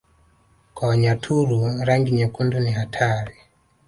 Kwa 0.73 0.87
Wanyaturu 0.87 1.83
rangi 1.85 2.11
nyekundu 2.11 2.59
ni 2.59 2.71
hatari 2.71 3.33